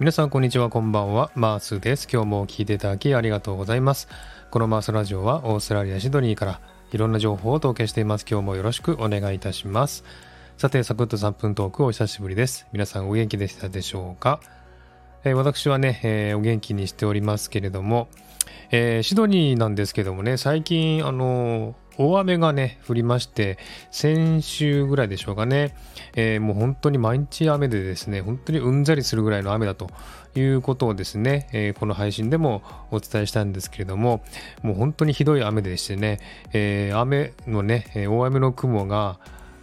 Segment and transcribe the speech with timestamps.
[0.00, 1.32] 皆さんこんにちはこんばんは。
[1.34, 2.06] マースです。
[2.08, 4.06] 今日も聞いていただきありがとうございます。
[4.52, 6.60] このマースラジオはオーストラリアシドニーから
[6.92, 8.24] いろんな情報を統計しています。
[8.30, 10.04] 今日もよろしくお願いいたします。
[10.56, 12.68] さてサクッと3分トークお久しぶりです。
[12.72, 14.38] 皆さんお元気でしたでしょうか、
[15.24, 18.06] えー、私はね、えー、お元気にしておりますけれども、
[18.70, 23.58] えー、シドニーなんですけどもね最近あの大雨がね、降りまして、
[23.90, 25.74] 先週ぐらいでしょうかね、
[26.14, 29.90] えー、もう本当に毎日雨でですね、本当にうんざりするぐらいの雨だと
[30.36, 32.62] いうことをですね、えー、この配信でも
[32.92, 34.22] お伝えしたんですけれども、
[34.62, 36.20] もう本当にひどい雨でしてね、
[36.52, 39.18] えー、雨のね、大雨の雲が、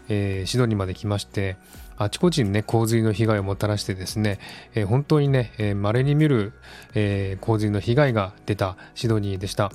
[0.09, 1.55] えー、シドニーまで来まして、
[1.97, 4.39] あちこちにね、洪水の被害をもたらしてですね、
[4.73, 6.53] えー、本当にね、えー、稀に見る、
[6.93, 9.71] えー、洪水の被害が出たシドニーでした。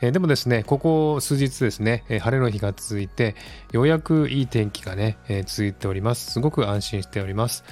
[0.00, 3.34] えー、でもですね、ここ数日ですね、えー、晴れの日が続いて、
[3.72, 6.32] ようやくいい天気がね、えー、続いております。
[6.32, 7.64] すごく安心しております。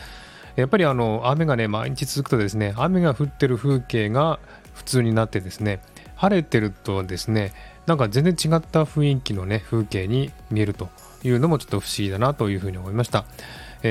[0.57, 4.41] やっぱりあの、雨がね、毎日続くとですね、雨が降ってる風景が
[4.75, 5.83] 普通になってですね、
[6.17, 7.53] 晴れてるとですね、
[7.87, 10.89] なんか全然違った雰囲気のね、風景に見えると
[11.23, 13.25] いうのもちょっと不思議だなというふうに思いました。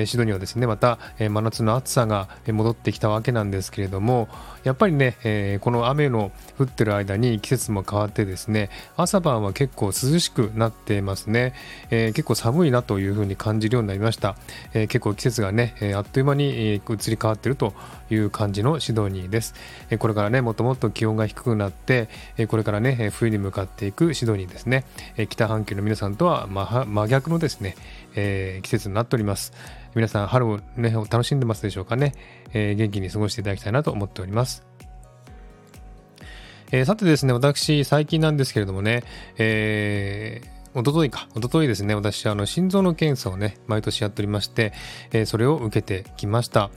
[0.06, 4.28] シドニーはですねまた、真夏の暑さが戻ってきたわけなんですけれども
[4.64, 11.54] やっぱりね、この雨の降ってる間に季節も変わってですね朝晩は結構涼しくなっていますね、
[11.90, 14.36] 結構寒いなというふうに感じるようになりました、
[14.74, 17.74] 結構季節がね、あっという間に、移り変わっていると
[18.10, 19.54] いう感じのシドニーです、
[20.00, 22.10] これからねもっともっと気温が低くなって、
[22.48, 24.86] これからね冬に向かっていくシドニーですね、
[25.30, 27.76] 北半球の皆さんとは真逆のですね、
[28.16, 29.54] え、季節になっております。
[29.96, 32.14] 皆さん春をね楽しんでますでしょうかね、
[32.54, 34.66] えー、元気に過ごしていただきたいなと思っております。
[36.72, 39.04] えー、さてですね、私、最近なんですけれどもね、
[39.38, 44.72] えーおとといか、おとといですね、私、あの、心臓の検査をね、毎年やっておりまして、
[45.12, 46.70] えー、それを受けてきました。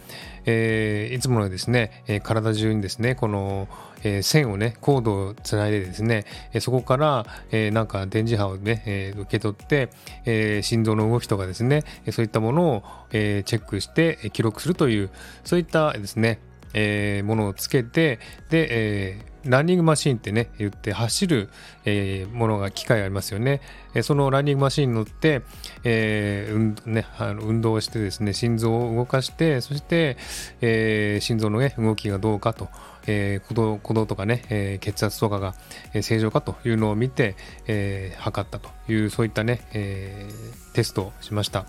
[0.46, 3.68] えー、いつものですね、えー、体中にですね、この、
[4.02, 9.90] えー、線をね、コードをつないでですね、えー、そこから、えー、なんか電磁波をね、えー、受け取って、
[10.24, 12.82] えー、心臓の動きとかですね、そういったものを、
[13.12, 15.10] えー、チェックして記録するという、
[15.44, 16.38] そういったですね、
[16.72, 21.50] えー、ものをつけて、で、えー、ランニングマシンってね、言って走る、
[21.84, 23.60] えー、ものが、機械ありますよね。
[23.94, 25.42] えそのランニングマシンに乗って、
[25.84, 30.16] えーうんね、あの運動してですね、心臓を動かして、そして、
[30.60, 32.68] え、心臓の、ね、動きがどうかと、
[33.06, 35.54] えー、鼓動鼓動とかね、え、血圧とかが
[36.00, 37.34] 正常かというのを見て、
[37.66, 40.28] えー、測ったという、そういったね、え、
[40.72, 41.66] テストをしました。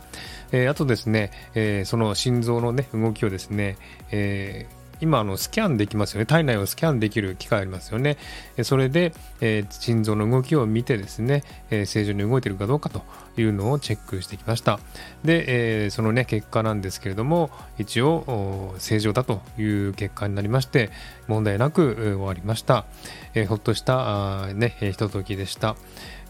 [0.52, 3.78] え、あとですね、え、その心臓のね、動きをですね、
[4.12, 4.68] え
[5.04, 8.18] 今あのスキャンできますよね体内をスキャンできる機械ありますよね。
[8.64, 13.02] それで、えー、心臓の動きを見てですね、え、正常に動いているかどうかと
[13.38, 14.80] いうのをチェックしてきました。
[15.24, 20.92] で、え、そのね結果なんですけれども一応正常だという結果になりまして
[21.28, 22.86] 問題なく終わりました、
[23.34, 25.76] え、ほっとしたあ、ね、ひとときでした。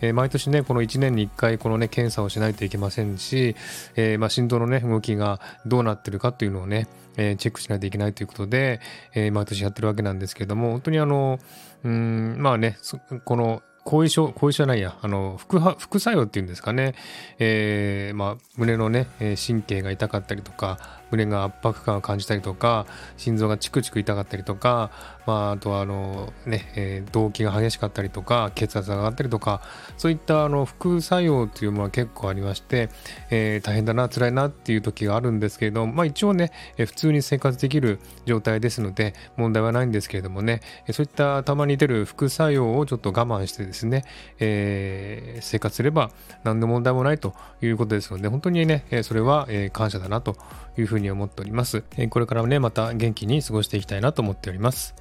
[0.04, 3.56] えー、毎年ね、この1年に1回このね、検査をしないといけませんし、
[3.96, 8.82] えー、まあ、心臓のね、動きがどうなってるかっていうのをね、え、チェックしないといけないということで、
[9.16, 11.40] え毎年やってるわけなんですけれども、本当にあの、
[11.86, 12.78] うん、まあね、
[13.24, 16.96] この後遺症、後遺症ないや、あの、副副作用っていうんですかね、
[17.40, 20.80] えー、まあ、胸のね、神経が痛かったりとか、
[21.12, 22.86] 胸が圧迫感を感じたりとか、
[23.18, 24.92] 心臓がチクチク痛かったりとか、
[25.26, 29.62] まあ、あとはあの、ね、えー、動悸が激しかったりとか、血圧が上がったりとか、
[29.98, 32.90] そういったあの副作用というものは結構ありまして、
[33.30, 40.62] えー、大変だな、辛いなっていう時があるんですけれども、まあ一応ね、えー、普通に生活できる状態ですので、問題はないんですけれどもね、
[40.92, 44.06] そういったたまに出る副作用をちょっと我慢してですですね、
[44.40, 46.12] えー、生活すれば
[46.44, 50.38] 何の問題もないということですので、本当にね、それは感謝だなと
[50.78, 51.84] いうふうに思っております。
[52.10, 54.96] これからもね、また元気に過ごしていきたいなと思っております。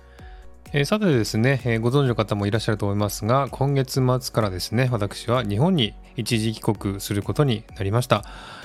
[0.75, 8.25] えさてですね、えご存知の方もいらっしゃると思いますが、今月末からですね、私は日本に一時帰国することになりました。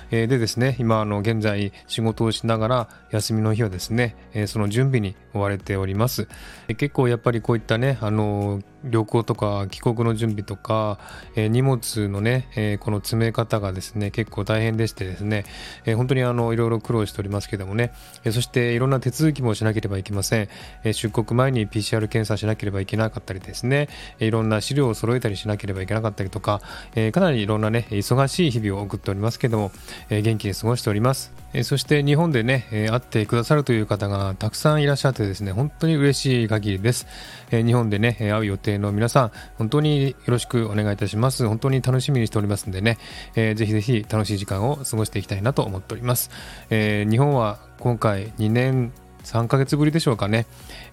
[0.10, 6.30] え、でですね、今、あの、現在仕事をしながら休みの日はですね、え、その準備に追われております。
[6.78, 11.00] 結構やっぱりこういったね、あの、旅行とか帰国の準備とか、
[11.36, 15.46] え荷物のね、えこの詰め方がですね、結構大変でしてですね、
[15.86, 17.92] え本当にあの、いろいろ苦労しておりますけどもね、
[18.24, 20.50] えそしていろんな手続きもしなければいけません。
[20.84, 23.90] え出国前に PCR 検査しなければいけなかったりですね、
[24.20, 26.62] いろんな資料を揃えたりしなければいけなかったりとか、
[26.96, 29.72] えかなりいろんなね、忙しい日々を送っておりますけども、
[30.10, 31.47] え元気に過ごしております。
[31.54, 37.08] えそして日本でね、え会ってくださるという方がたくさんいらっしゃってですね、本当に嬉しい限りです。
[37.52, 41.48] え日本でね、会う予定の皆さん、本当によろしくお願いいたします。
[41.48, 42.98] 本当に楽しみにしておりますんでね、
[43.36, 46.30] えー、ぜひぜひ楽しい時間を過ごしていきたいなと思っております。
[46.70, 48.92] えー、日本は今回2年
[49.28, 50.46] 3ヶ月ぶりでしょうかね、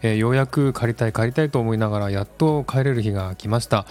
[0.02, 3.86] えー、ようやく帰りたい帰りたいと思いながらやっと帰れる日が来ました、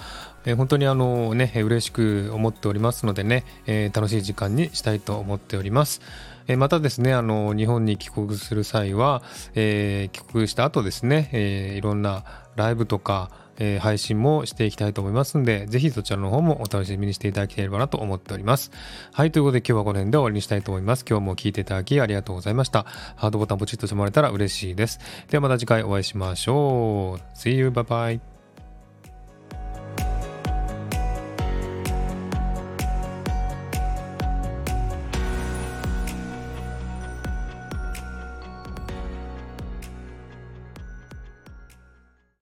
[0.45, 6.01] えー、本当にあのね嬉しく思っておりますのでね、えー、楽しい時間にしたいと思っております
[6.48, 9.24] えまたですねあの日本に帰国する際は、
[9.56, 12.24] え帰国した後ですね、えいろんな
[12.56, 18.72] ライブとかえー、配信もしていきたいと思いますので、ぜひそちらの方もお楽しみにしていただければなと思っております。
[19.13, 21.06] はい、ということで今日はこの辺で終わりにしたいと思います。
[21.07, 22.86] 今日も聞いていただきありがとうございました。
[23.16, 25.00] ハードボタンポチッとしてもらえたら嬉しいです。
[25.30, 27.38] ではまた次回お会いしましょう。
[27.38, 28.32] See you, bye bye.